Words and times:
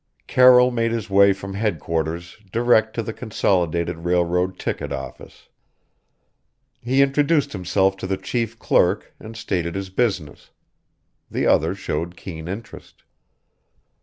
Carroll 0.25 0.71
made 0.71 0.91
his 0.91 1.11
way 1.11 1.31
from 1.31 1.53
headquarters 1.53 2.37
direct 2.51 2.95
to 2.95 3.03
the 3.03 3.13
consolidated 3.13 3.99
railroad 3.99 4.57
ticket 4.57 4.91
office. 4.91 5.47
He 6.81 7.03
introduced 7.03 7.53
himself 7.53 7.97
to 7.97 8.07
the 8.07 8.17
chief 8.17 8.57
clerk 8.57 9.13
and 9.19 9.37
stated 9.37 9.75
his 9.75 9.91
business. 9.91 10.49
The 11.29 11.45
other 11.45 11.75
showed 11.75 12.17
keen 12.17 12.47
interest. 12.47 13.03